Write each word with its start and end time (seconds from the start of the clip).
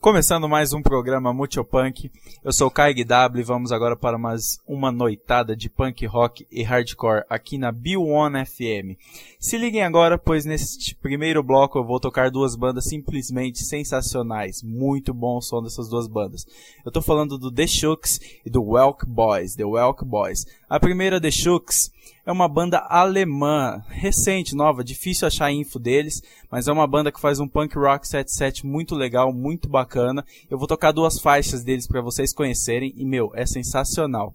Começando 0.00 0.48
mais 0.48 0.72
um 0.72 0.80
programa 0.80 1.30
Multipunk, 1.30 2.10
eu 2.42 2.54
sou 2.54 2.68
o 2.68 2.70
Kai 2.70 2.94
W 3.04 3.38
e 3.38 3.44
vamos 3.44 3.70
agora 3.70 3.94
para 3.94 4.16
mais 4.16 4.58
uma 4.66 4.90
noitada 4.90 5.54
de 5.54 5.68
punk 5.68 6.06
rock 6.06 6.46
e 6.50 6.62
hardcore 6.62 7.26
aqui 7.28 7.58
na 7.58 7.70
B1 7.70 8.46
FM. 8.46 8.98
Se 9.38 9.58
liguem 9.58 9.82
agora, 9.82 10.16
pois 10.16 10.46
neste 10.46 10.94
primeiro 10.94 11.42
bloco 11.42 11.78
eu 11.78 11.84
vou 11.84 12.00
tocar 12.00 12.30
duas 12.30 12.56
bandas 12.56 12.86
simplesmente 12.86 13.58
sensacionais. 13.58 14.62
Muito 14.62 15.12
bom 15.12 15.36
o 15.36 15.42
som 15.42 15.62
dessas 15.62 15.90
duas 15.90 16.08
bandas. 16.08 16.46
Eu 16.82 16.90
tô 16.90 17.02
falando 17.02 17.36
do 17.36 17.52
The 17.52 17.66
Shooks 17.66 18.20
e 18.46 18.48
do 18.48 18.64
Welk 18.64 19.04
Boys, 19.04 19.54
The 19.54 19.66
Welk 19.66 20.02
Boys. 20.02 20.46
A 20.70 20.78
primeira, 20.78 21.20
The 21.20 21.32
Shooks, 21.32 21.90
é 22.24 22.30
uma 22.30 22.46
banda 22.46 22.78
alemã, 22.78 23.82
recente, 23.88 24.54
nova, 24.54 24.84
difícil 24.84 25.26
achar 25.26 25.50
info 25.50 25.80
deles, 25.80 26.22
mas 26.48 26.68
é 26.68 26.72
uma 26.72 26.86
banda 26.86 27.10
que 27.10 27.20
faz 27.20 27.40
um 27.40 27.48
punk 27.48 27.76
rock 27.76 28.06
77 28.06 28.64
muito 28.64 28.94
legal, 28.94 29.32
muito 29.32 29.68
bacana. 29.68 30.24
Eu 30.48 30.56
vou 30.56 30.68
tocar 30.68 30.92
duas 30.92 31.18
faixas 31.18 31.64
deles 31.64 31.88
para 31.88 32.00
vocês 32.00 32.32
conhecerem 32.32 32.94
e 32.96 33.04
meu, 33.04 33.32
é 33.34 33.44
sensacional. 33.46 34.32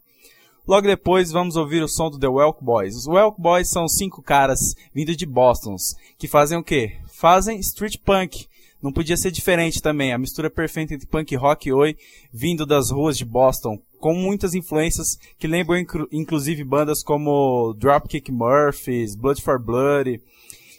Logo 0.68 0.86
depois 0.86 1.32
vamos 1.32 1.56
ouvir 1.56 1.82
o 1.82 1.88
som 1.88 2.10
do 2.10 2.20
The 2.20 2.28
Welk 2.28 2.62
Boys. 2.62 2.98
Os 2.98 3.08
Welk 3.08 3.40
Boys 3.40 3.70
são 3.70 3.88
cinco 3.88 4.22
caras 4.22 4.76
vindo 4.94 5.16
de 5.16 5.26
Boston 5.26 5.78
que 6.18 6.28
fazem 6.28 6.58
o 6.58 6.64
quê? 6.64 6.98
Fazem 7.08 7.62
street 7.62 7.96
punk. 8.04 8.46
Não 8.86 8.94
podia 8.94 9.18
ser 9.18 9.32
diferente 9.32 9.82
também. 9.82 10.14
A 10.14 10.18
mistura 10.20 10.48
perfeita 10.48 10.94
entre 10.94 11.08
punk 11.08 11.36
rock 11.36 11.68
e 11.68 11.74
oi, 11.74 11.98
vindo 12.32 12.68
das 12.68 12.92
ruas 12.92 13.18
de 13.18 13.26
Boston, 13.26 13.80
com 14.00 14.14
muitas 14.14 14.54
influências 14.54 15.18
que 15.40 15.48
lembram 15.48 15.84
inclusive 16.12 16.64
bandas 16.64 17.02
como 17.02 17.74
Dropkick 17.80 18.32
Murphys, 18.32 19.16
Blood 19.16 19.42
for 19.42 19.60
Blood. 19.60 20.22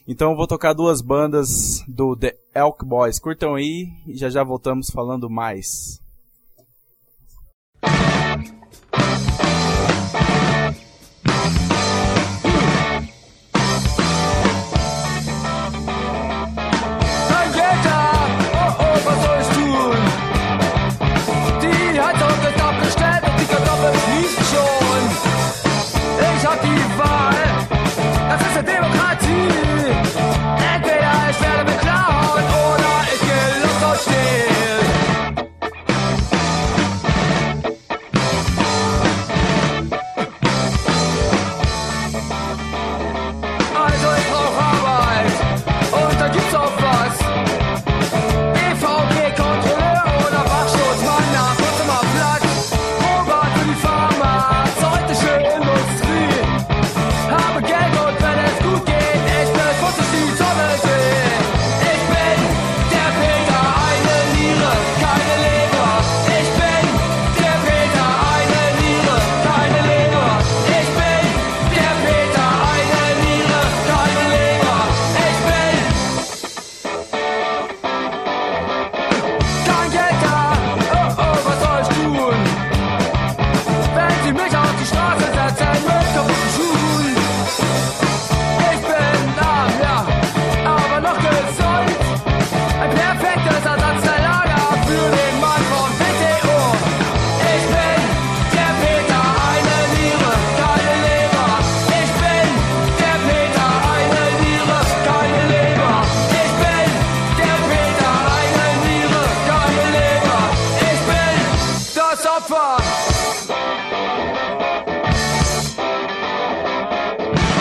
Então 0.06 0.37
vou 0.37 0.46
tocar 0.46 0.73
duas 0.73 1.01
bandas 1.01 1.82
do 1.88 2.15
The 2.15 2.37
Elk 2.55 2.84
Boys. 2.84 3.19
Curtam 3.19 3.56
aí 3.56 3.88
e 4.07 4.16
já 4.16 4.30
já 4.30 4.45
voltamos 4.45 4.88
falando 4.88 5.29
mais. 5.29 6.01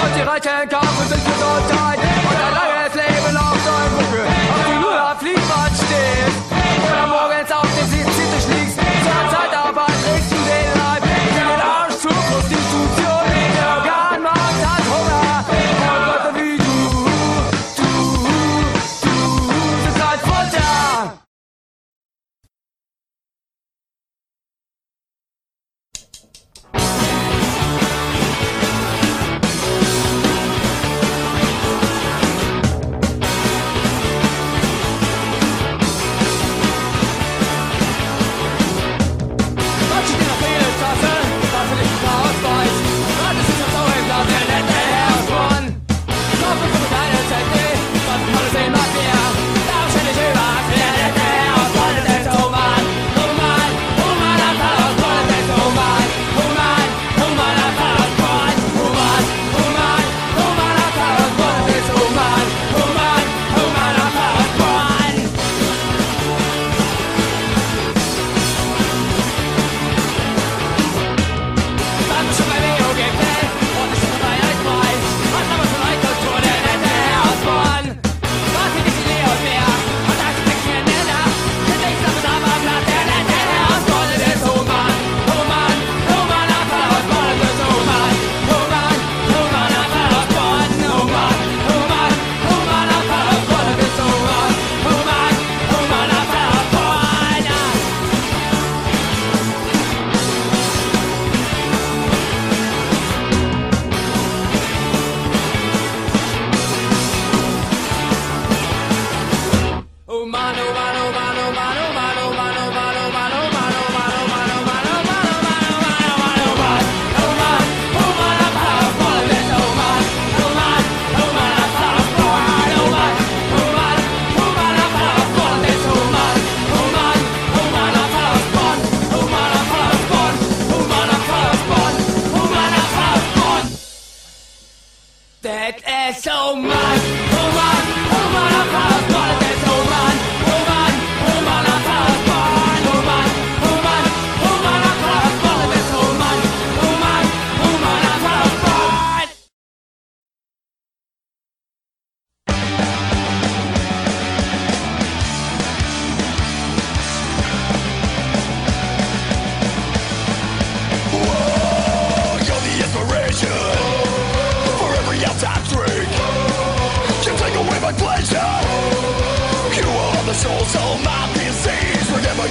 Und 0.03 0.15
die 0.15 0.21
Reiche 0.21 0.49
in 0.63 0.69
sind 1.09 1.25
Gesundheit 1.25 1.99
und 1.99 2.37
ein 2.37 2.53
langes 2.53 2.93
Leben 2.95 3.37
auf 3.37 3.57
deinem 3.65 3.93
Buckel. 3.97 4.25
Auf 4.25 4.65
die 4.67 4.83
Lula 4.83 5.15
fliegt 5.19 5.47
man. 5.49 5.65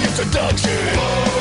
your 0.01 0.09
seduction. 0.09 1.34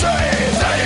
Say. 0.00 0.79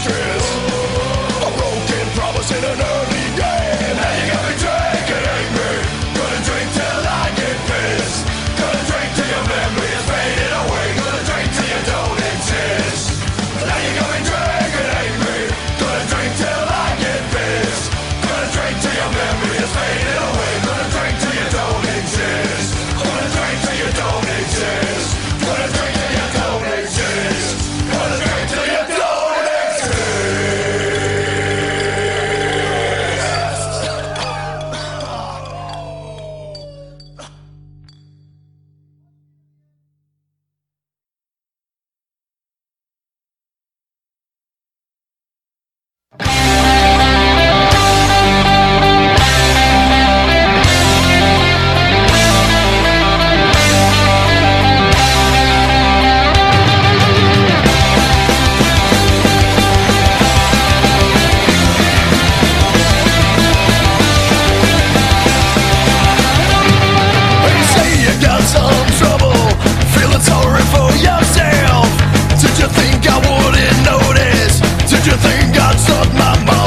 true 0.00 0.47
suck 75.78 76.12
my 76.14 76.44
mind. 76.44 76.57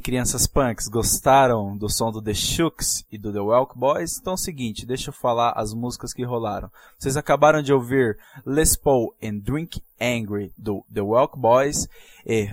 Crianças 0.00 0.46
punks, 0.46 0.88
gostaram 0.88 1.76
do 1.76 1.88
som 1.88 2.10
do 2.10 2.22
The 2.22 2.34
Shooks 2.34 3.04
e 3.10 3.16
do 3.16 3.32
The 3.32 3.40
Welk 3.40 3.78
Boys? 3.78 4.18
Então 4.18 4.32
é 4.32 4.34
o 4.34 4.38
seguinte, 4.38 4.86
deixa 4.86 5.10
eu 5.10 5.14
falar 5.14 5.52
as 5.56 5.72
músicas 5.72 6.12
que 6.12 6.24
rolaram. 6.24 6.70
Vocês 6.98 7.16
acabaram 7.16 7.62
de 7.62 7.72
ouvir 7.72 8.18
Les 8.44 8.76
Paul 8.76 9.14
and 9.22 9.38
Drink 9.38 9.82
Angry 10.00 10.52
do 10.58 10.84
The 10.92 11.02
Welk 11.02 11.38
Boys 11.38 11.88
e 12.26 12.50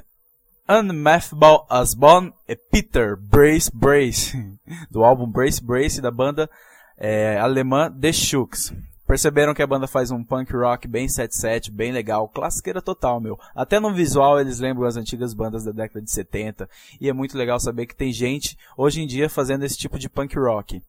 Unmathable 0.69 1.65
Asbon 1.69 2.31
e 2.47 2.55
Peter 2.55 3.17
Brace 3.17 3.69
Brace, 3.73 4.37
do 4.89 5.03
álbum 5.03 5.27
Brace 5.27 5.63
Brace 5.63 6.01
da 6.01 6.11
banda 6.11 6.49
é, 6.97 7.37
alemã 7.37 7.91
The 7.91 8.13
Shooks. 8.13 8.73
Perceberam 9.07 9.53
que 9.53 9.61
a 9.61 9.67
banda 9.67 9.85
faz 9.85 10.11
um 10.11 10.23
punk 10.23 10.53
rock 10.53 10.87
bem 10.87 11.07
77, 11.07 11.71
bem 11.71 11.91
legal, 11.91 12.27
classiqueira 12.29 12.81
total, 12.81 13.19
meu. 13.19 13.37
Até 13.53 13.79
no 13.79 13.93
visual 13.93 14.39
eles 14.39 14.59
lembram 14.59 14.87
as 14.87 14.95
antigas 14.95 15.33
bandas 15.33 15.63
da 15.63 15.71
década 15.71 16.01
de 16.01 16.11
70, 16.11 16.69
e 16.99 17.09
é 17.09 17.13
muito 17.13 17.37
legal 17.37 17.59
saber 17.59 17.85
que 17.85 17.95
tem 17.95 18.11
gente 18.11 18.57
hoje 18.77 19.01
em 19.01 19.07
dia 19.07 19.29
fazendo 19.29 19.63
esse 19.63 19.77
tipo 19.77 19.99
de 19.99 20.09
punk 20.09 20.37
rock. 20.37 20.81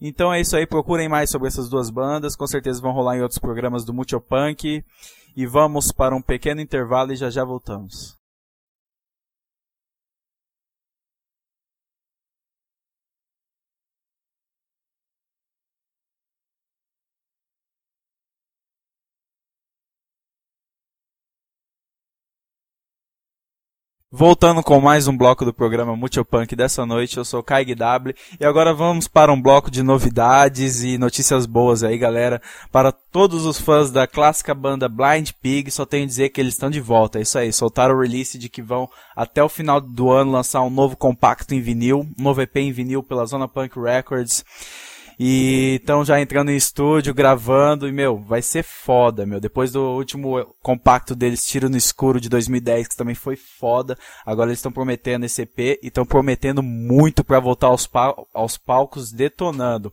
Então 0.00 0.32
é 0.32 0.40
isso 0.40 0.56
aí, 0.56 0.66
procurem 0.66 1.08
mais 1.08 1.30
sobre 1.30 1.48
essas 1.48 1.68
duas 1.68 1.90
bandas, 1.90 2.36
com 2.36 2.46
certeza 2.46 2.80
vão 2.80 2.92
rolar 2.92 3.16
em 3.16 3.22
outros 3.22 3.38
programas 3.38 3.84
do 3.84 3.94
Multipunk. 3.94 4.84
E 5.36 5.46
vamos 5.46 5.92
para 5.92 6.16
um 6.16 6.22
pequeno 6.22 6.62
intervalo 6.62 7.12
e 7.12 7.16
já 7.16 7.28
já 7.28 7.44
voltamos. 7.44 8.15
Voltando 24.18 24.62
com 24.62 24.80
mais 24.80 25.06
um 25.06 25.14
bloco 25.14 25.44
do 25.44 25.52
programa 25.52 25.94
Multipunk 25.94 26.56
dessa 26.56 26.86
noite, 26.86 27.18
eu 27.18 27.24
sou 27.24 27.42
Kai 27.42 27.66
W 27.66 28.14
e 28.40 28.46
agora 28.46 28.72
vamos 28.72 29.06
para 29.06 29.30
um 29.30 29.38
bloco 29.38 29.70
de 29.70 29.82
novidades 29.82 30.82
e 30.82 30.96
notícias 30.96 31.44
boas 31.44 31.82
aí, 31.82 31.98
galera. 31.98 32.40
Para 32.72 32.90
todos 32.90 33.44
os 33.44 33.60
fãs 33.60 33.90
da 33.90 34.06
clássica 34.06 34.54
banda 34.54 34.88
Blind 34.88 35.32
Pig, 35.42 35.70
só 35.70 35.84
tenho 35.84 36.04
a 36.04 36.06
dizer 36.06 36.30
que 36.30 36.40
eles 36.40 36.54
estão 36.54 36.70
de 36.70 36.80
volta. 36.80 37.18
É 37.18 37.22
isso 37.22 37.38
aí, 37.38 37.52
soltaram 37.52 37.94
o 37.94 38.00
release 38.00 38.38
de 38.38 38.48
que 38.48 38.62
vão 38.62 38.88
até 39.14 39.44
o 39.44 39.50
final 39.50 39.82
do 39.82 40.10
ano 40.10 40.32
lançar 40.32 40.62
um 40.62 40.70
novo 40.70 40.96
compacto 40.96 41.54
em 41.54 41.60
vinil, 41.60 42.08
um 42.18 42.22
novo 42.22 42.40
EP 42.40 42.56
em 42.56 42.72
vinil 42.72 43.02
pela 43.02 43.26
Zona 43.26 43.46
Punk 43.46 43.78
Records. 43.78 44.42
E 45.18 45.76
estão 45.80 46.04
já 46.04 46.20
entrando 46.20 46.50
em 46.50 46.56
estúdio, 46.56 47.14
gravando, 47.14 47.88
e, 47.88 47.92
meu, 47.92 48.18
vai 48.18 48.42
ser 48.42 48.62
foda, 48.62 49.24
meu. 49.24 49.40
Depois 49.40 49.72
do 49.72 49.80
último 49.80 50.44
compacto 50.62 51.14
deles, 51.14 51.46
Tiro 51.46 51.70
no 51.70 51.76
Escuro, 51.76 52.20
de 52.20 52.28
2010, 52.28 52.88
que 52.88 52.96
também 52.96 53.14
foi 53.14 53.34
foda. 53.34 53.96
Agora 54.26 54.50
eles 54.50 54.58
estão 54.58 54.70
prometendo 54.70 55.24
esse 55.24 55.42
EP 55.42 55.58
e 55.58 55.86
estão 55.88 56.04
prometendo 56.04 56.62
muito 56.62 57.24
para 57.24 57.40
voltar 57.40 57.68
aos, 57.68 57.86
pal 57.86 58.28
aos 58.34 58.58
palcos 58.58 59.10
detonando. 59.10 59.92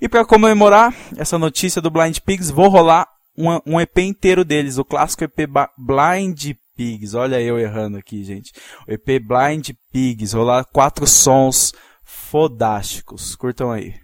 E 0.00 0.08
para 0.08 0.24
comemorar 0.24 0.94
essa 1.16 1.36
notícia 1.38 1.82
do 1.82 1.90
Blind 1.90 2.18
Pigs, 2.20 2.50
vou 2.50 2.68
rolar 2.68 3.08
um, 3.36 3.48
um 3.66 3.80
EP 3.80 3.98
inteiro 3.98 4.44
deles, 4.44 4.78
o 4.78 4.84
clássico 4.84 5.24
EP 5.24 5.48
Blind 5.76 6.52
Pigs. 6.76 7.14
Olha 7.14 7.40
eu 7.40 7.58
errando 7.58 7.98
aqui, 7.98 8.22
gente. 8.22 8.52
O 8.86 8.92
EP 8.92 9.20
Blind 9.20 9.70
Pigs, 9.92 10.32
rolar 10.32 10.64
quatro 10.66 11.04
sons 11.06 11.72
fodásticos. 12.04 13.34
Curtam 13.34 13.72
aí. 13.72 14.01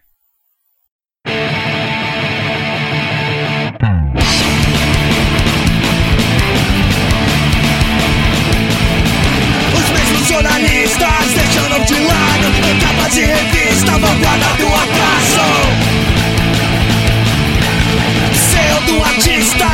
Os 1.29 1.35
mesmos 9.91 10.29
jornalistas 10.29 11.35
deixaram 11.35 11.85
de 11.85 11.95
lado 12.01 12.47
Em 12.71 12.79
capa 12.79 13.11
de 13.11 13.21
revista, 13.21 13.93
vanguarda 13.93 14.47
do 14.59 14.69
atraso. 14.69 15.49
Sendo 18.33 19.05
artistas, 19.05 19.68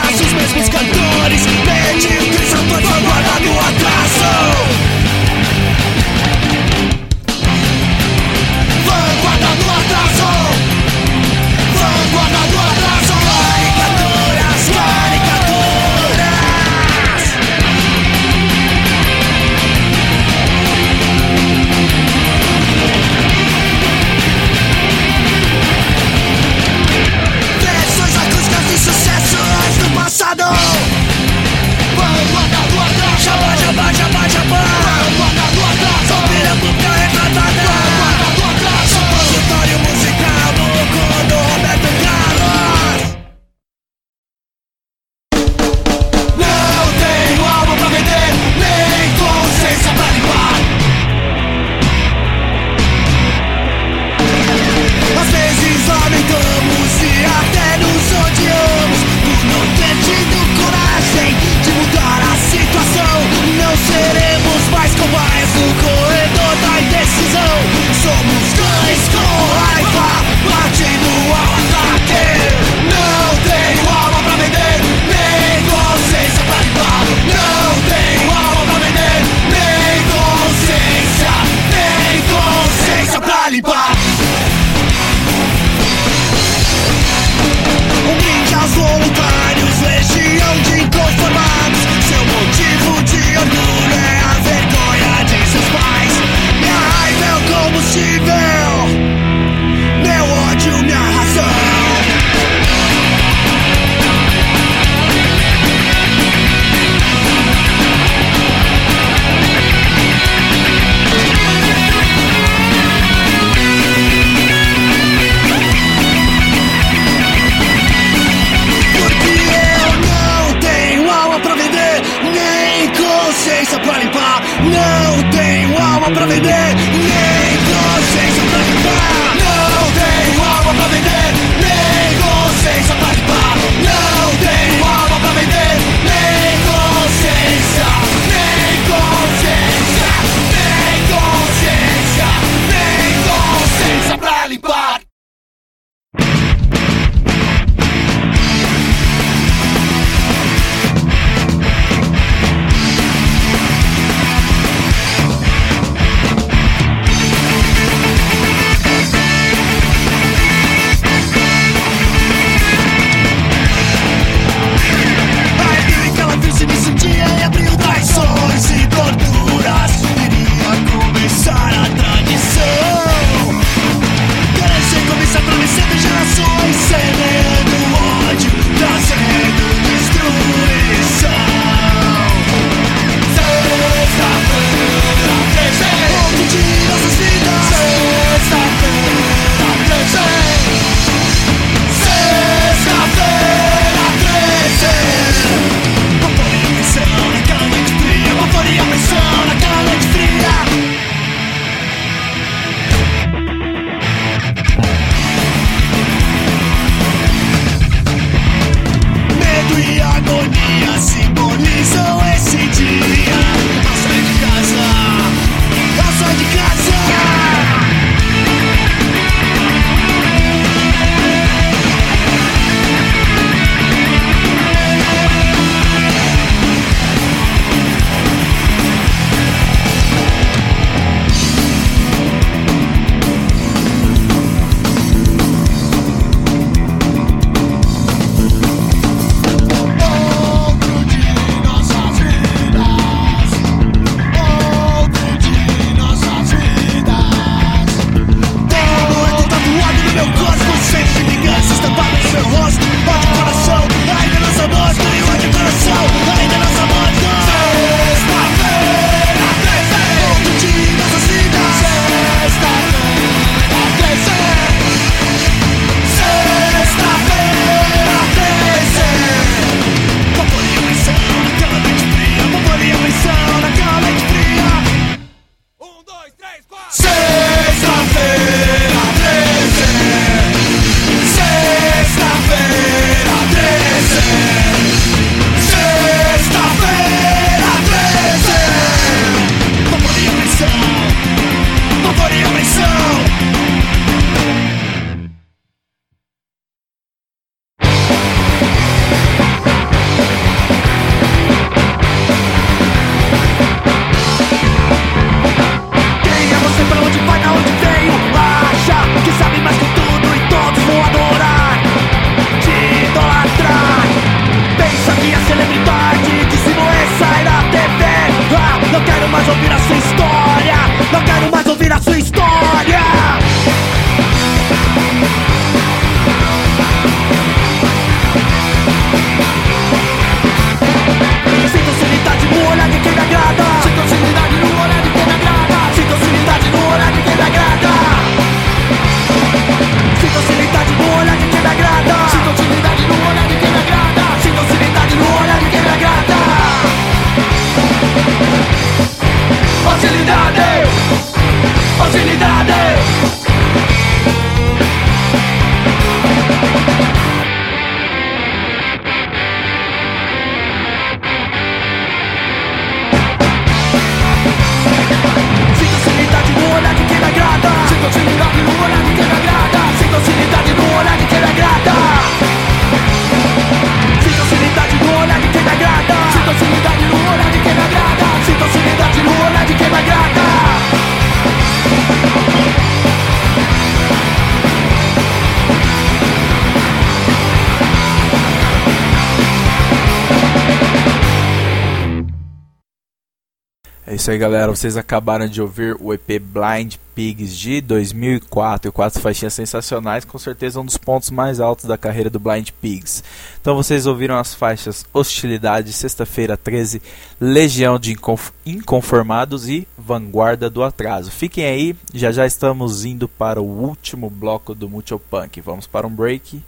isso 394.24 394.30
aí, 394.30 394.38
galera. 394.38 394.74
Vocês 394.74 394.96
acabaram 394.96 395.46
de 395.46 395.60
ouvir 395.60 395.94
o 396.00 396.14
EP 396.14 396.40
Blind 396.40 396.94
Pigs 397.14 397.58
de 397.58 397.82
2004. 397.82 398.90
Quatro 398.90 399.20
faixinhas 399.20 399.52
sensacionais, 399.52 400.24
com 400.24 400.38
certeza 400.38 400.80
um 400.80 400.84
dos 400.86 400.96
pontos 400.96 401.28
mais 401.28 401.60
altos 401.60 401.84
da 401.84 401.98
carreira 401.98 402.30
do 402.30 402.40
Blind 402.40 402.70
Pigs. 402.80 403.22
Então 403.60 403.76
vocês 403.76 404.06
ouviram 404.06 404.38
as 404.38 404.54
faixas 404.54 405.04
Hostilidade, 405.12 405.92
Sexta-feira 405.92 406.56
13, 406.56 407.02
Legião 407.38 407.98
de 407.98 408.16
Inconformados 408.64 409.68
e 409.68 409.86
Vanguarda 409.98 410.70
do 410.70 410.82
Atraso. 410.82 411.30
Fiquem 411.30 411.66
aí, 411.66 411.94
já 412.14 412.32
já 412.32 412.46
estamos 412.46 413.04
indo 413.04 413.28
para 413.28 413.60
o 413.60 413.66
último 413.66 414.30
bloco 414.30 414.74
do 414.74 414.88
Multipunk. 414.88 415.60
Vamos 415.60 415.86
para 415.86 416.06
um 416.06 416.10
break 416.10 416.62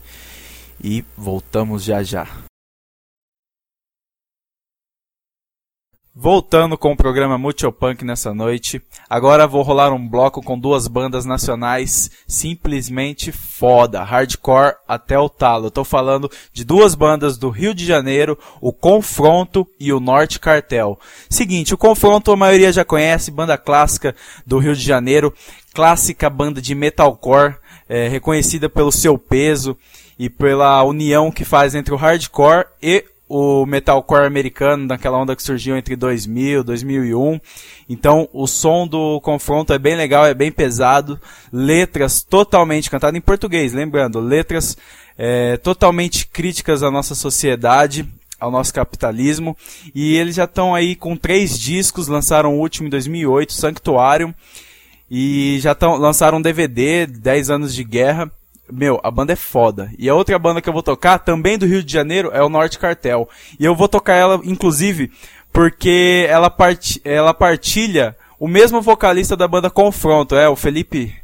e 0.85 1.03
voltamos 1.17 1.85
já 1.85 2.03
já. 2.03 2.29
Voltando 6.19 6.79
com 6.79 6.93
o 6.93 6.97
programa 6.97 7.37
Multipunk 7.37 8.03
nessa 8.03 8.33
noite. 8.33 8.81
Agora 9.07 9.47
vou 9.47 9.61
rolar 9.61 9.93
um 9.93 10.09
bloco 10.09 10.43
com 10.43 10.59
duas 10.59 10.89
bandas 10.89 11.27
nacionais 11.27 12.11
simplesmente 12.27 13.31
foda, 13.31 14.03
hardcore 14.03 14.77
até 14.89 15.19
o 15.19 15.29
talo. 15.29 15.67
Eu 15.67 15.71
tô 15.71 15.85
falando 15.85 16.31
de 16.55 16.65
duas 16.65 16.95
bandas 16.95 17.37
do 17.37 17.51
Rio 17.51 17.75
de 17.75 17.85
Janeiro, 17.85 18.39
o 18.63 18.73
Confronto 18.73 19.69
e 19.79 19.93
o 19.93 20.01
Norte 20.01 20.41
Cartel. 20.41 20.99
Seguinte, 21.29 21.75
o 21.75 21.79
Confronto 21.79 22.33
a 22.33 22.37
maioria 22.37 22.73
já 22.73 22.83
conhece, 22.83 23.31
banda 23.31 23.59
clássica 23.59 24.17
do 24.47 24.57
Rio 24.57 24.75
de 24.75 24.83
Janeiro, 24.83 25.35
clássica 25.75 26.31
banda 26.31 26.63
de 26.63 26.75
metalcore, 26.75 27.57
é, 27.87 28.09
reconhecida 28.09 28.71
pelo 28.71 28.91
seu 28.91 29.19
peso 29.19 29.77
e 30.19 30.31
pela 30.31 30.83
união 30.83 31.31
que 31.31 31.45
faz 31.45 31.75
entre 31.75 31.93
o 31.93 31.99
hardcore 31.99 32.65
e 32.83 33.05
o 33.29 33.67
metalcore 33.67 34.27
americano, 34.27 34.87
daquela 34.87 35.19
onda 35.19 35.35
que 35.35 35.43
surgiu 35.43 35.77
entre 35.77 35.97
2000 35.97 36.61
e 36.61 36.65
2001. 36.65 37.41
Então, 37.89 38.29
o 38.33 38.47
som 38.47 38.87
do 38.87 39.21
confronto 39.21 39.73
é 39.73 39.79
bem 39.79 39.97
legal, 39.97 40.25
é 40.25 40.35
bem 40.35 40.53
pesado. 40.53 41.21
Letras 41.53 42.23
totalmente 42.23 42.91
cantadas 42.91 43.17
em 43.17 43.21
português, 43.21 43.73
lembrando, 43.73 44.21
letras 44.21 44.77
é, 45.19 45.57
totalmente 45.57 46.27
críticas 46.27 46.83
à 46.83 46.91
nossa 46.91 47.15
sociedade, 47.15 48.07
ao 48.39 48.51
nosso 48.51 48.73
capitalismo. 48.73 49.57
E 49.95 50.17
eles 50.17 50.37
já 50.37 50.45
estão 50.45 50.75
aí 50.75 50.95
com 50.95 51.17
três 51.17 51.59
discos, 51.59 52.09
lançaram 52.09 52.55
o 52.55 52.61
último 52.61 52.87
em 52.87 52.91
2008, 52.91 53.53
Sanctuário. 53.53 54.35
E 55.11 55.59
já 55.61 55.75
tão, 55.75 55.97
lançaram 55.97 56.39
um 56.39 56.43
DVD, 56.43 57.07
10 57.07 57.51
anos 57.51 57.75
de 57.75 57.85
guerra. 57.85 58.31
Meu, 58.71 59.01
a 59.03 59.11
banda 59.11 59.33
é 59.33 59.37
foda. 59.37 59.91
E 59.99 60.09
a 60.09 60.15
outra 60.15 60.39
banda 60.39 60.61
que 60.61 60.69
eu 60.69 60.73
vou 60.73 60.83
tocar, 60.83 61.19
também 61.19 61.57
do 61.57 61.67
Rio 61.67 61.83
de 61.83 61.93
Janeiro, 61.93 62.31
é 62.33 62.43
o 62.43 62.49
Norte 62.49 62.79
Cartel. 62.79 63.29
E 63.59 63.65
eu 63.65 63.75
vou 63.75 63.89
tocar 63.89 64.15
ela, 64.15 64.41
inclusive, 64.45 65.11
porque 65.53 66.27
ela, 66.29 66.51
part... 66.51 67.01
ela 67.05 67.33
partilha 67.33 68.17
o 68.39 68.47
mesmo 68.47 68.83
vocalista 68.83 69.37
da 69.37 69.49
banda 69.49 69.71
Confronto, 69.71 70.37
é 70.37 70.49
o 70.49 70.57
Felipe 70.57 71.15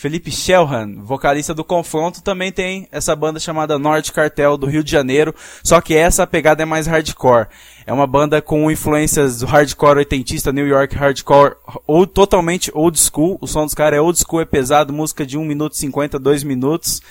Felipe 0.00 0.30
Shelhan, 0.30 0.94
vocalista 1.02 1.52
do 1.52 1.62
Confronto, 1.62 2.22
também 2.22 2.50
tem 2.50 2.88
essa 2.90 3.14
banda 3.14 3.38
chamada 3.38 3.78
Norte 3.78 4.14
Cartel 4.14 4.56
do 4.56 4.64
Rio 4.64 4.82
de 4.82 4.90
Janeiro, 4.90 5.34
só 5.62 5.78
que 5.78 5.94
essa 5.94 6.26
pegada 6.26 6.62
é 6.62 6.64
mais 6.64 6.86
hardcore. 6.86 7.48
É 7.86 7.92
uma 7.92 8.06
banda 8.06 8.40
com 8.40 8.70
influências 8.70 9.40
do 9.40 9.46
hardcore 9.46 9.98
oitentista, 9.98 10.54
New 10.54 10.66
York 10.66 10.96
hardcore, 10.96 11.56
ou 11.86 12.06
totalmente 12.06 12.70
old 12.72 12.98
school. 12.98 13.36
O 13.42 13.46
som 13.46 13.66
dos 13.66 13.74
caras 13.74 13.98
é 13.98 14.00
old 14.00 14.18
school, 14.18 14.40
é 14.40 14.46
pesado, 14.46 14.90
música 14.90 15.26
de 15.26 15.36
1 15.36 15.44
minuto 15.44 15.76
50, 15.76 16.18
2 16.18 16.44
minutos. 16.44 17.02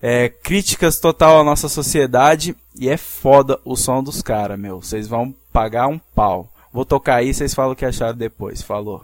É, 0.00 0.28
críticas 0.28 1.00
total 1.00 1.40
à 1.40 1.42
nossa 1.42 1.68
sociedade 1.68 2.54
e 2.78 2.88
é 2.88 2.96
foda 2.96 3.58
o 3.64 3.74
som 3.74 4.00
dos 4.00 4.22
caras, 4.22 4.56
meu. 4.56 4.80
Vocês 4.80 5.08
vão 5.08 5.34
pagar 5.52 5.88
um 5.88 5.98
pau. 6.14 6.48
Vou 6.72 6.84
tocar 6.84 7.16
aí, 7.16 7.34
vocês 7.34 7.52
falam 7.52 7.72
o 7.72 7.76
que 7.76 7.84
acharam 7.84 8.16
depois. 8.16 8.62
Falou. 8.62 9.02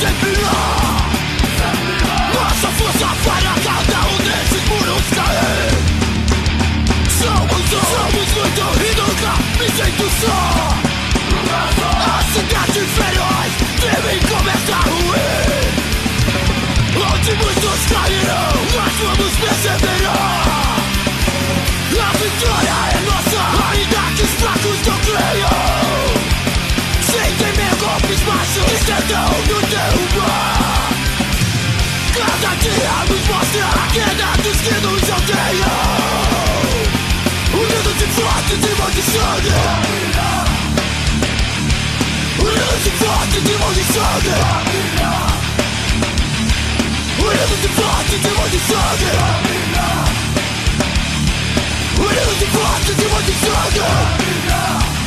Music 0.00 0.37
Quedados 33.92 34.60
que 34.60 34.74
nos 34.74 35.02
odeiam 35.02 35.68
Unidos 37.54 38.02
e 38.02 38.06
fortes 38.06 38.58
e 38.58 38.72
maldições 38.78 39.46
Unidos 42.38 42.86
e 42.86 42.90
fortes 42.90 43.36
e 43.36 43.40
de 43.40 43.54
Unidos 47.24 47.64
e 47.64 47.68
fortes 47.68 48.24
e 48.24 48.30
maldições 48.36 49.02
Unidos 51.98 52.42
e 52.42 52.46
fortes 52.46 52.96
e 52.98 53.08
maldições 53.08 54.97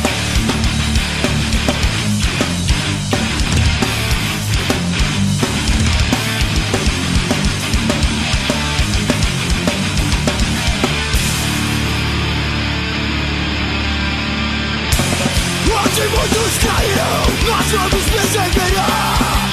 todos 16.32 16.58
caiu, 16.58 17.12
nós 17.46 17.66
vamos 17.72 18.04
perseverar. 18.10 19.50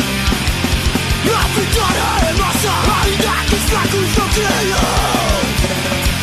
A 1.29 1.47
vitória 1.59 2.07
é 2.27 2.33
nossa, 2.33 2.73
ainda 3.03 3.33
que 3.45 3.55
os 3.55 3.63
fracos 3.69 4.09
não 4.17 4.29
creiam. 4.29 4.87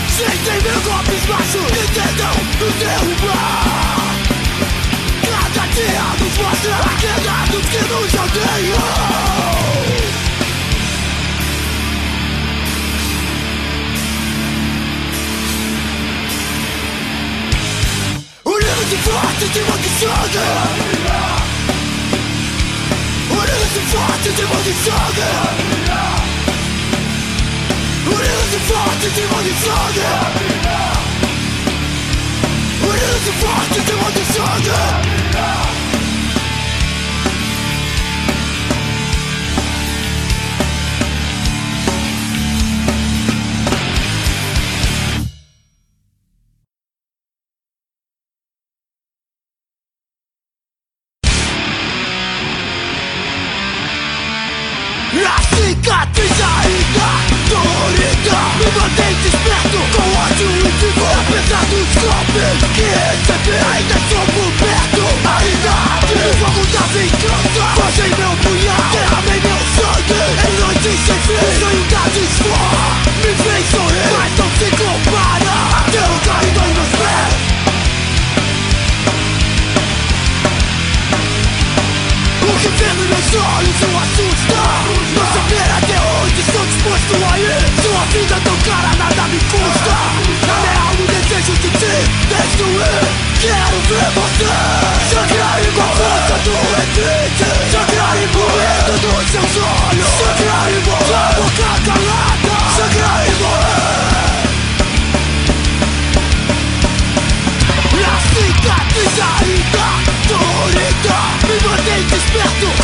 Sentem 0.09 0.61
mil 0.63 0.81
golpes 0.81 1.25
baixos. 1.27 1.96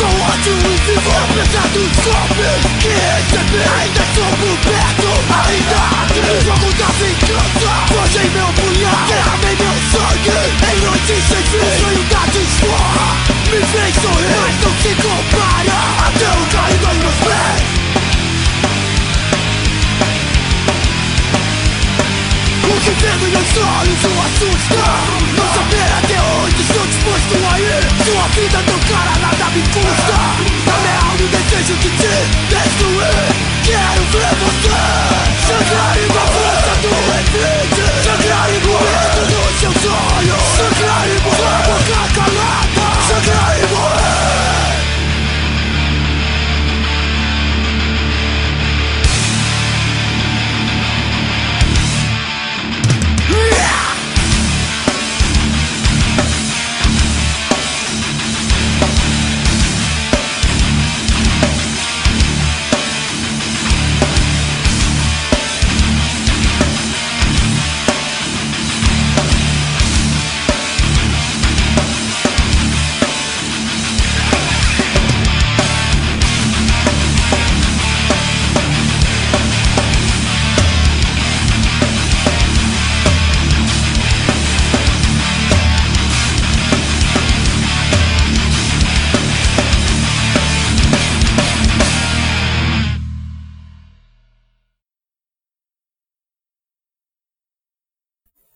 Com 0.03 0.21
ódio 0.21 0.53
e 0.59 0.75
vivo 0.83 1.11
Apesar 1.23 1.67
dos 1.69 1.91
golpes 2.03 2.61
que 2.79 2.89
recebi 2.89 3.63
Ainda 3.79 4.03
por 4.13 4.57
perto, 4.67 5.09
ainda 5.47 5.79
aqui 6.03 6.19
O 6.19 6.41
jogo 6.43 6.69
da 6.73 6.89
vingança 6.99 7.71
Forjei 7.87 8.29
meu 8.29 8.49
punhal 8.53 9.07
Derramei 9.07 9.55
meu 9.55 9.75
sangue 9.91 10.35
Em 10.71 10.77
noites 10.81 11.23
sem 11.29 11.43
fim 11.43 11.57
O 11.57 11.69
sonho 11.79 12.03
da 12.09 12.21
desforra 12.31 13.07
Me 13.49 13.59
fez 13.65 13.95
sorrir 14.01 14.37
Mas 14.41 14.55
não 14.63 14.73
se 14.81 14.91
compara 15.01 15.77
Até 16.07 16.27
o 16.27 16.43
caído 16.51 16.85
em 16.91 16.99
meus 16.99 17.17
pés 17.23 17.83
O 22.63 22.79
que 22.79 22.91
vendo 22.91 23.25
meus 23.31 23.51
olhos 23.57 24.03
o 24.03 24.11
assusta 24.25 25.32
disposto 27.03 27.35
a 27.51 27.59
ir 27.59 27.83
Sua 28.05 28.27
vida 28.29 28.63
tão 28.65 28.79
cara 28.79 29.19
nada 29.19 29.45
me 29.51 29.61
custa 29.61 30.17
Na 30.65 30.77
minha 30.77 30.99
alma 30.99 31.13
o 31.13 31.27
desejo 31.27 31.75
de 31.75 31.89
te 31.89 32.13
destruir. 32.49 33.27
Quero 33.63 34.03
ver 34.11 34.33
você 34.39 34.69
Sangrar 35.47 35.97
igual 35.97 36.23
a 36.23 36.27
força 36.27 36.73
do 36.81 37.62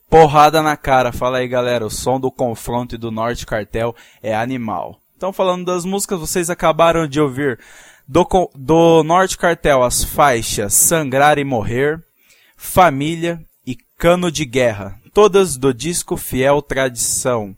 Porrada 0.10 0.62
na 0.62 0.78
cara. 0.78 1.12
Fala 1.12 1.40
aí, 1.40 1.48
galera. 1.48 1.86
O 1.86 1.90
som 1.90 2.20
do 2.20 2.32
confronto 2.32 2.96
e 2.96 2.98
do 2.98 3.12
Norte 3.12 3.46
Cartel 3.46 3.96
é 4.22 4.36
animal. 4.36 5.00
Então, 5.16 5.34
falando 5.34 5.66
das 5.66 5.84
músicas, 5.84 6.20
vocês 6.20 6.50
acabaram 6.50 7.08
de 7.08 7.20
ouvir 7.20 7.60
do, 8.08 8.26
do 8.56 9.04
Norte 9.04 9.38
Cartel 9.38 9.84
as 9.84 10.04
faixas 10.04 10.74
Sangrar 10.74 11.38
e 11.38 11.44
Morrer, 11.44 12.02
Família 12.56 13.42
e 13.66 13.76
Cano 13.98 14.32
de 14.32 14.46
Guerra. 14.46 14.98
Todas 15.14 15.58
do 15.58 15.74
disco 15.74 16.16
Fiel 16.16 16.62
Tradição. 16.62 17.56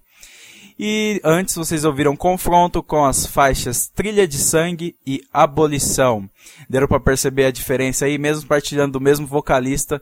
E 0.82 1.20
antes 1.26 1.56
vocês 1.56 1.84
ouviram 1.84 2.16
confronto 2.16 2.82
com 2.82 3.04
as 3.04 3.26
faixas 3.26 3.89
Trilha 3.93 4.26
de 4.26 4.38
Sangue 4.38 4.95
e 5.06 5.22
Abolição. 5.34 6.30
Deram 6.70 6.88
pra 6.88 7.02
perceber 7.02 7.45
a 7.45 7.52
diferença 7.52 8.06
aí, 8.06 8.18
mesmo 8.18 8.47
partilhando 8.47 8.93
do 8.93 9.02
mesmo 9.02 9.28
vocalista, 9.28 10.02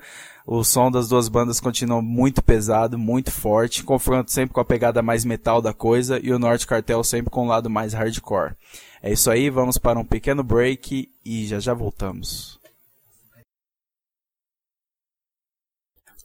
o 0.49 0.63
som 0.63 0.89
das 0.89 1.09
duas 1.09 1.27
bandas 1.27 1.59
continua 1.59 2.01
muito 2.01 2.41
pesado, 2.41 2.97
muito 2.97 3.29
forte. 3.29 3.83
Confronto 3.83 4.31
sempre 4.31 4.53
com 4.53 4.61
a 4.61 4.65
pegada 4.65 5.01
mais 5.01 5.25
metal 5.25 5.61
da 5.61 5.73
coisa 5.73 6.21
e 6.23 6.31
o 6.31 6.39
Norte 6.39 6.65
Cartel 6.65 7.03
sempre 7.03 7.29
com 7.29 7.43
o 7.43 7.49
lado 7.49 7.69
mais 7.69 7.93
hardcore. 7.93 8.55
É 9.03 9.11
isso 9.11 9.29
aí, 9.29 9.49
vamos 9.49 9.77
para 9.77 9.99
um 9.99 10.05
pequeno 10.05 10.45
break 10.45 11.11
e 11.25 11.45
já 11.45 11.59
já 11.59 11.73
voltamos. 11.73 12.57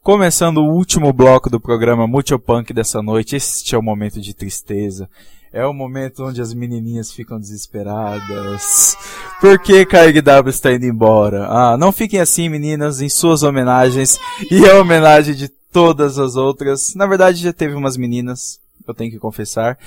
Começando 0.01 0.59
o 0.59 0.73
último 0.73 1.11
bloco 1.11 1.49
do 1.49 1.59
programa 1.59 2.07
Multipunk 2.07 2.73
dessa 2.73 3.01
noite, 3.01 3.35
este 3.35 3.75
é 3.75 3.77
o 3.77 3.83
momento 3.83 4.21
de 4.21 4.33
tristeza. 4.33 5.09
É 5.53 5.63
o 5.67 5.71
momento 5.71 6.25
onde 6.25 6.41
as 6.41 6.51
menininhas 6.51 7.11
ficam 7.11 7.39
desesperadas. 7.39 8.97
Por 9.39 9.59
que 9.59 9.85
KGW 9.85 10.49
está 10.49 10.73
indo 10.73 10.87
embora? 10.87 11.45
Ah, 11.47 11.77
não 11.77 11.91
fiquem 11.91 12.19
assim, 12.19 12.49
meninas, 12.49 13.01
em 13.01 13.07
suas 13.07 13.43
homenagens 13.43 14.17
e 14.49 14.67
a 14.67 14.79
homenagem 14.79 15.35
de 15.35 15.47
todas 15.71 16.17
as 16.17 16.35
outras. 16.35 16.95
Na 16.95 17.05
verdade, 17.05 17.37
já 17.37 17.53
teve 17.53 17.75
umas 17.75 17.97
meninas, 17.97 18.59
eu 18.87 18.95
tenho 18.95 19.11
que 19.11 19.19
confessar, 19.19 19.77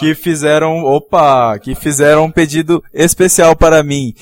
que 0.00 0.16
fizeram, 0.16 0.82
opa, 0.82 1.56
que 1.60 1.76
fizeram 1.76 2.24
um 2.24 2.30
pedido 2.32 2.82
especial 2.92 3.54
para 3.54 3.84
mim. 3.84 4.12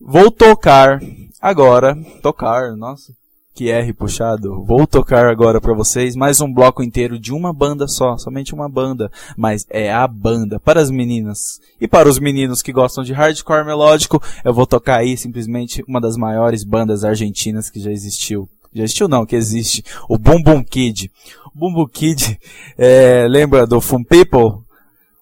Vou 0.00 0.30
tocar 0.30 0.98
agora, 1.42 1.94
tocar, 2.22 2.74
nossa, 2.74 3.12
que 3.56 3.70
R 3.70 3.90
puxado. 3.94 4.62
Vou 4.62 4.86
tocar 4.86 5.24
agora 5.24 5.62
pra 5.62 5.72
vocês 5.72 6.14
mais 6.14 6.42
um 6.42 6.52
bloco 6.52 6.82
inteiro 6.82 7.18
de 7.18 7.32
uma 7.32 7.54
banda 7.54 7.88
só, 7.88 8.18
somente 8.18 8.52
uma 8.52 8.68
banda, 8.68 9.10
mas 9.34 9.64
é 9.70 9.90
a 9.90 10.06
banda 10.06 10.60
para 10.60 10.78
as 10.78 10.90
meninas 10.90 11.58
e 11.80 11.88
para 11.88 12.06
os 12.06 12.18
meninos 12.18 12.60
que 12.60 12.70
gostam 12.70 13.02
de 13.02 13.14
hardcore 13.14 13.64
melódico. 13.64 14.22
Eu 14.44 14.52
vou 14.52 14.66
tocar 14.66 14.98
aí 14.98 15.16
simplesmente 15.16 15.82
uma 15.88 16.02
das 16.02 16.18
maiores 16.18 16.64
bandas 16.64 17.02
argentinas 17.02 17.70
que 17.70 17.80
já 17.80 17.90
existiu. 17.90 18.46
Já 18.74 18.84
existiu 18.84 19.08
não, 19.08 19.24
que 19.24 19.34
existe. 19.34 19.82
O 20.06 20.18
Boom 20.18 20.42
Boom 20.42 20.62
Kid. 20.62 21.10
O 21.54 21.58
Boom 21.58 21.72
Boom 21.72 21.88
Kid, 21.88 22.38
é, 22.76 23.26
lembra 23.26 23.66
do 23.66 23.80
Fun 23.80 24.04
People? 24.04 24.65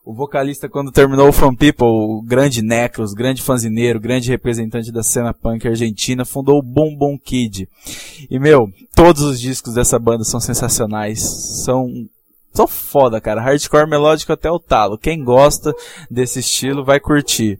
O 0.05 0.13
vocalista, 0.13 0.69
quando 0.69 0.93
terminou 0.93 1.29
o 1.29 1.33
From 1.33 1.55
People, 1.55 1.87
o 1.87 2.23
grande 2.23 2.61
Necros, 2.61 3.15
grande 3.15 3.41
fanzineiro, 3.41 3.99
grande 3.99 4.29
representante 4.29 4.93
da 4.93 5.03
cena 5.03 5.33
punk 5.33 5.67
argentina, 5.67 6.27
fundou 6.27 6.59
o 6.59 6.63
Boom 6.63 6.95
Boom 6.95 7.17
Kid. 7.19 7.67
E, 8.31 8.39
meu, 8.39 8.69
todos 8.95 9.23
os 9.23 9.41
discos 9.41 9.73
dessa 9.73 9.99
banda 9.99 10.23
são 10.23 10.39
sensacionais. 10.39 11.21
São, 11.65 11.91
são 12.53 12.67
foda, 12.67 13.19
cara. 13.19 13.41
Hardcore 13.41 13.89
melódico 13.89 14.31
até 14.31 14.51
o 14.51 14.59
talo. 14.59 14.99
Quem 14.99 15.25
gosta 15.25 15.75
desse 16.11 16.41
estilo 16.41 16.85
vai 16.85 17.01
curtir. 17.01 17.59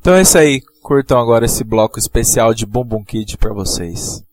Então 0.00 0.14
é 0.14 0.22
isso 0.22 0.36
aí. 0.36 0.60
Curtam 0.82 1.20
agora 1.20 1.44
esse 1.44 1.62
bloco 1.62 2.00
especial 2.00 2.52
de 2.52 2.66
Boom 2.66 3.04
Kid 3.04 3.38
pra 3.38 3.52
vocês. 3.52 4.24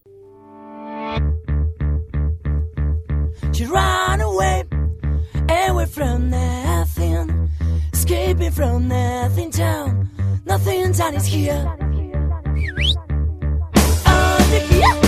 Away 5.49 5.85
from 5.85 6.29
nothing, 6.29 7.49
escaping 7.93 8.51
from 8.51 8.87
nothing 8.87 9.51
town. 9.51 10.09
Nothing 10.45 10.93
town 10.93 11.15
is 11.15 11.25
here. 11.25 11.65
Under 14.05 14.59
here, 14.59 15.04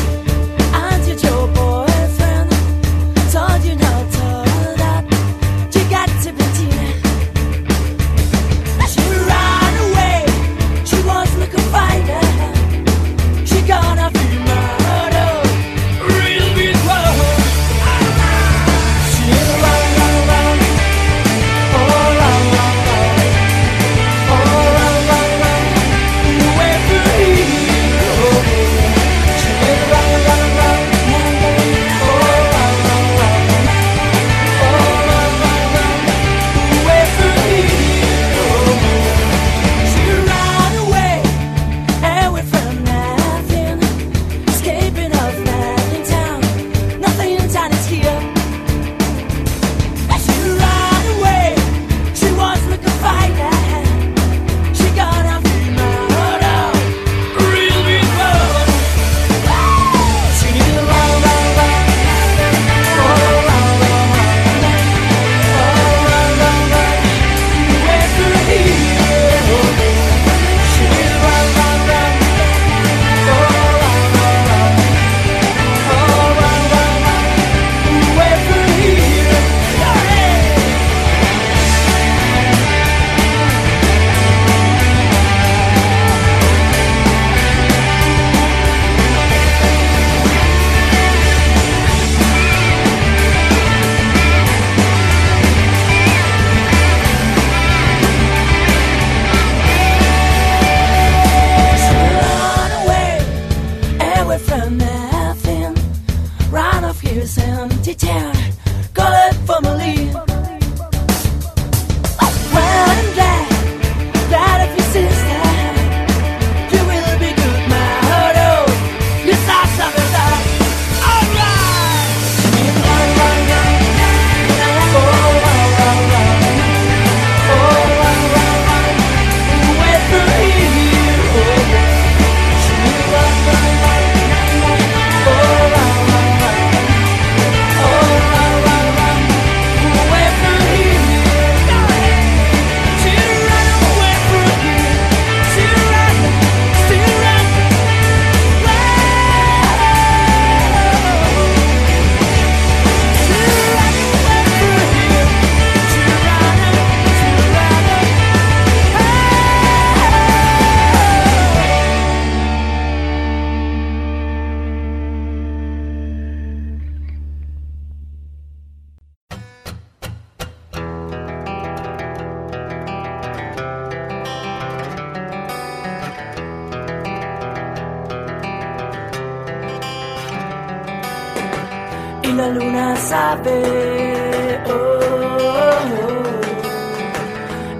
sabe. 182.97 184.63
oh, 184.67 184.73
oh, 184.73 185.77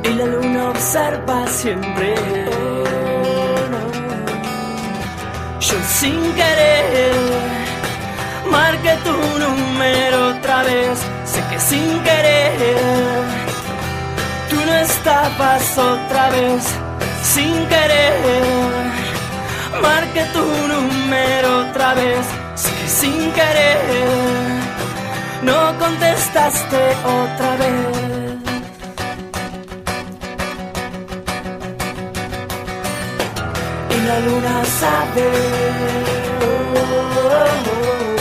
oh. 0.04 0.08
y 0.08 0.14
la 0.14 0.26
luna 0.26 0.70
observa 0.70 1.48
siempre. 1.48 2.16
oh, 2.50 3.58
no. 3.72 3.82
Yo 5.60 5.78
sin 6.00 6.34
querer 6.34 7.16
marqué 8.50 8.94
tu 9.04 9.16
número 9.40 10.30
otra 10.30 10.64
vez. 10.64 11.00
Sé 11.26 11.42
que 11.50 11.60
sin 11.60 12.00
querer 12.04 13.26
tú 14.50 14.56
no 14.66 14.74
estabas 14.76 15.78
otra 15.78 16.30
vez. 16.30 16.64
Sin 17.24 17.54
querer 17.68 18.14
marqué 19.82 20.24
tu 20.34 20.46
número 20.74 21.70
otra 21.70 21.94
vez. 21.94 22.26
Sé 22.56 22.70
que 22.80 22.88
sin 22.88 23.32
querer 23.32 24.47
no 25.48 25.60
contestaste 25.80 26.82
otra 27.20 27.52
vez. 27.62 27.74
Y 33.96 33.98
la 34.10 34.18
luna 34.28 34.56
sabe. 34.82 35.28
oh, 36.46 36.82
oh, 36.82 37.26
oh. 37.74 38.16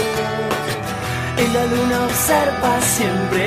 Y 1.42 1.44
la 1.56 1.64
luna 1.72 1.96
observa 2.08 2.72
siempre. 2.94 3.44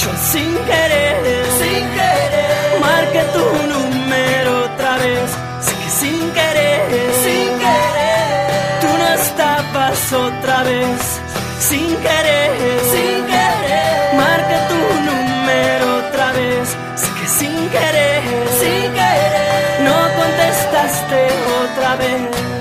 Yo 0.00 0.10
sin 0.30 0.52
querer, 0.70 1.16
sin 1.60 1.84
querer, 1.98 2.80
marqué 2.80 3.22
tu 3.34 3.44
número 3.70 3.81
otra 10.12 10.62
vez. 10.64 11.20
Sin 11.58 11.96
querer, 11.96 12.50
sin 12.92 13.24
querer, 13.26 14.14
marqué 14.16 14.58
tu 14.68 14.80
número 15.08 16.08
otra 16.08 16.32
vez. 16.32 16.68
Sé 16.96 17.08
que 17.20 17.26
sin 17.26 17.68
querer, 17.70 18.22
sin 18.60 18.92
querer, 18.92 19.80
no 19.84 19.96
contestaste 20.20 21.28
otra 21.62 21.96
vez. 21.96 22.51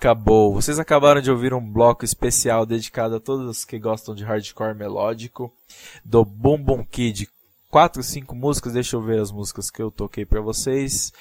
Acabou. 0.00 0.54
Vocês 0.54 0.78
acabaram 0.78 1.20
de 1.20 1.30
ouvir 1.30 1.52
um 1.52 1.60
bloco 1.60 2.06
especial 2.06 2.64
dedicado 2.64 3.16
a 3.16 3.20
todos 3.20 3.66
que 3.66 3.78
gostam 3.78 4.14
de 4.14 4.24
hardcore 4.24 4.74
melódico 4.74 5.52
do 6.02 6.24
Boom 6.24 6.62
Boom 6.62 6.84
Kid. 6.84 7.28
Quatro, 7.68 8.02
cinco 8.02 8.34
músicas, 8.34 8.72
deixa 8.72 8.96
eu 8.96 9.02
ver 9.02 9.20
as 9.20 9.30
músicas 9.30 9.70
que 9.70 9.82
eu 9.82 9.90
toquei 9.90 10.24
para 10.24 10.40
vocês. 10.40 11.12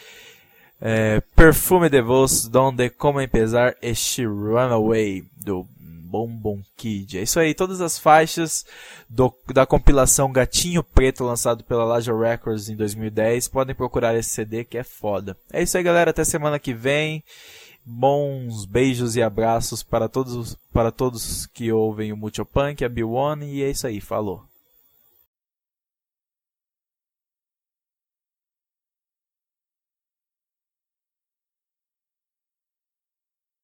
É, 0.80 1.20
Perfume 1.36 1.90
de 1.90 2.02
Voz, 2.02 2.48
Donde 2.48 2.90
Como 2.90 3.20
Empezar 3.20 3.76
e 3.82 3.94
She 3.94 4.24
Run 4.26 4.72
Away, 4.72 5.26
do 5.36 5.68
Boom 6.10 6.62
Kid. 6.78 7.20
É 7.20 7.22
isso 7.22 7.38
aí, 7.38 7.54
todas 7.54 7.82
as 7.82 8.00
faixas 8.00 8.66
do, 9.10 9.32
da 9.54 9.66
compilação 9.66 10.32
Gatinho 10.32 10.84
Preto, 10.84 11.26
lançado 11.26 11.66
pela 11.66 11.84
Laja 11.84 12.18
Records 12.18 12.70
em 12.70 12.78
2010. 12.78 13.50
Podem 13.50 13.76
procurar 13.76 14.16
esse 14.16 14.30
CD 14.30 14.64
que 14.64 14.78
é 14.78 14.84
foda. 14.84 15.38
É 15.52 15.62
isso 15.62 15.78
aí, 15.78 15.84
galera. 15.84 16.12
Até 16.12 16.24
semana 16.24 16.58
que 16.58 16.74
vem. 16.74 17.22
Bons 17.92 18.66
beijos 18.66 19.16
e 19.16 19.22
abraços 19.22 19.82
para 19.82 20.08
todos, 20.08 20.56
para 20.72 20.92
todos 20.92 21.48
que 21.48 21.72
ouvem 21.72 22.14
o 22.14 22.18
Multipunk, 22.18 22.86
a 22.86 22.90
B1 22.90 23.48
e 23.48 23.64
é 23.64 23.70
isso 23.72 23.88
aí. 23.88 24.00
Falou. 24.00 24.49